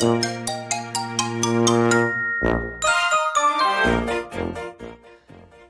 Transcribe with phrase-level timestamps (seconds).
[0.00, 0.20] お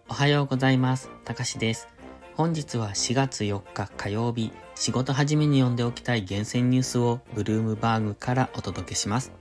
[0.08, 1.11] はようございます。
[1.25, 1.89] たかしです。
[2.35, 9.33] 本日は4月4日火曜日、仕事始めに読んでおきたい厳選ニュースをブルームバーグからお届けします。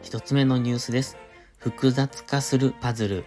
[0.00, 1.18] 一つ目のニュースです。
[1.58, 3.26] 複雑化するパズル。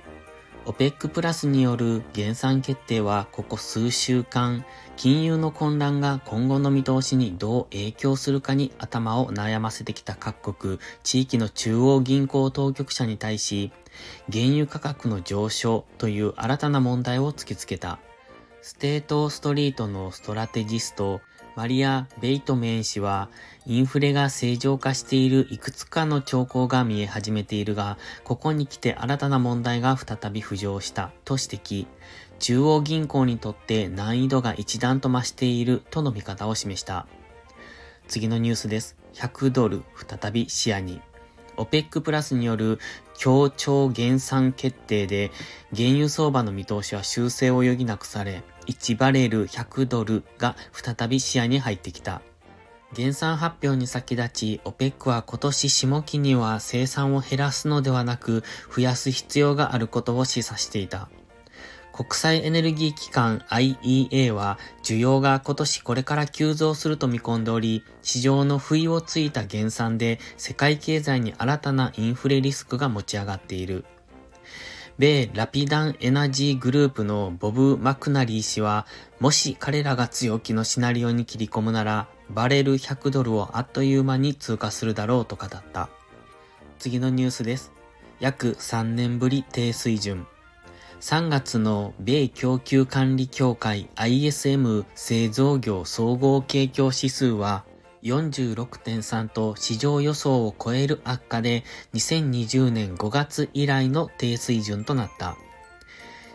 [0.66, 4.64] OPEC プラスによる減産決定はここ数週間、
[4.96, 13.72] 金融の混乱が今後の見通しにどう影響するかに頭を悩ませてきた各国、地域の中央銀行当局者に対し、
[14.32, 17.98] 原油価格の上昇という新たな問題を突きつけた。
[18.64, 21.22] ステートストリートのストラテジスト、
[21.56, 23.28] マリア・ベイトメン氏は、
[23.66, 31.88] インフレが正常化しているいくつかの兆候が見え始めているが、ここに来て新たな問題が再び浮上したと指摘。
[32.38, 37.08] 中央銀行にとって難易度が一段と増しているとの見方を示した。
[38.08, 38.96] 次のニュースです。
[39.16, 39.82] 100ドル
[40.22, 41.02] 再び視野に。
[41.58, 42.80] OPEC プラスによる
[43.18, 45.32] 協調減産決定で
[45.76, 52.22] 原油相場の見通しは修正を余儀なくされ、1バレル100ドルが再び視野に入ってきた。
[52.94, 58.44] 減産発表に先立ち、OPEC は今年下期には生産を減らすのではなく、
[58.74, 61.10] 増やす必要があることを示唆していた。
[61.94, 73.86] 国際エネルギー機関 IEA は需要が今年これから急増すると見込んでおり、市場の不意をついた減産で世界経済に新たなインフレリスクが持ち上がっている。
[74.98, 78.86] 米ラピダンエナジーグループのボブ・マクナリー氏は、
[79.20, 85.90] もし彼らが強気のシナリオに切り込むなら、バレル100ドルをあっという間に通過するだろうと語った。
[86.78, 87.72] 次のニュースです。
[88.20, 90.28] 約3年ぶり低水準。
[91.02, 97.66] 3月の米供給管理協会 ISM 製造業総合景況指数は
[98.04, 101.64] 46.3と市場予想を超える悪化で
[101.96, 105.38] 2020年5月以来の低水準となった。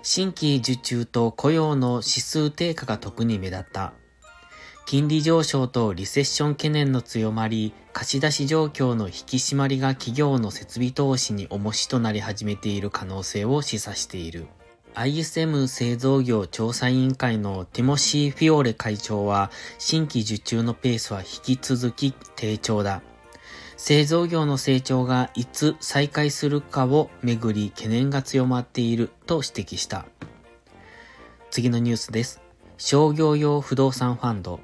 [0.03, 3.93] 新規受注と雇用の指数低下が特に目立った。
[4.85, 14.47] 金利上昇とリセッション懸念の強まり、貸し出し状況の引き締まりが企業の設備投資に重しとなり始めている可能性を示唆している。
[14.97, 23.03] ISM 製造業調査委員会のティモシー・フィオーレ会長は、新規受注のペースは引き続き低調だ。
[23.77, 30.07] 製造業の成長がいつ再開するかをめぐり懸念が強まっていると指摘した。
[31.51, 32.41] 次のニュースです。
[32.79, 34.61] 商業用不動産ファンド。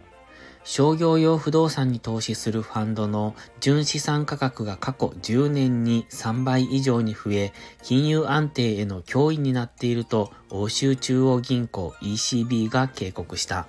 [0.64, 7.52] 商業用不動産に投資するファンドの純資産価格が過去10年に3倍以上に増え、
[7.82, 13.66] 金融安定への脅威になっていると欧州中央銀行 ECB が警告した。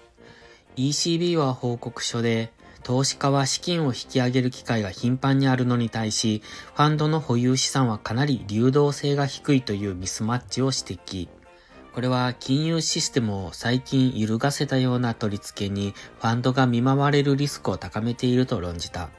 [0.76, 2.52] ECB は報告書で、
[2.84, 6.44] 投資家は資金を引き上げる機会が頻繁にあるのに対し、
[6.76, 11.30] ファンドの保有資産はかなり流動性が低いというミスマッチを指摘。
[11.94, 19.10] これは金融システムを最近揺るがせたような取り付けにファンドが見舞われるリスクを高めていると論じた。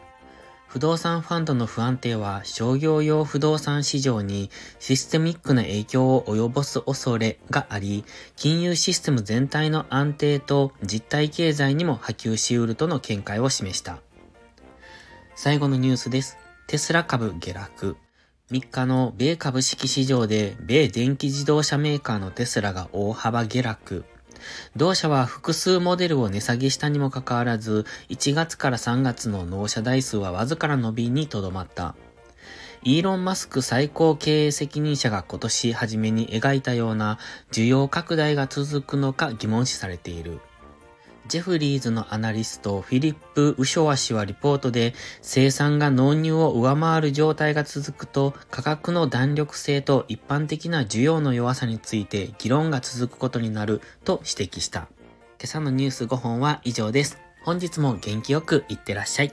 [0.66, 8.04] 不動産ファンドの不安定は商業用不動産市場にシステミックな影響を及ぼす恐れがあり、
[8.34, 14.00] 金融システム全体の安定と実体経済にも波及し得るとの見解を示した。
[15.36, 16.38] 最後のニュースです。
[16.66, 17.96] テスラ株下落。
[18.54, 24.04] 3日の米株式市場で米電気自動車メーカーのテスラが大幅下落。
[24.76, 31.96] 同社は複数モデルを値下げしたにもかかわらず、1月から3月の納車台数はわずかな伸びにとどまった。
[32.84, 37.18] イーロン・マスク最高経営責任者が今年初めに描いたような
[37.50, 40.38] 需要拡大が続くのか疑問視されている。
[41.26, 54.80] ジェフリーズのアナリストフィリップ・ウショワ氏はリポートで生産が納入を上回る状態が続くと価格の弾力性と一般的な需要の弱さについて議論が続くことになると指摘した。
[54.80, 57.18] 今朝のニュース5本は以上です。
[57.42, 59.32] 本日も元気よくいってらっしゃい。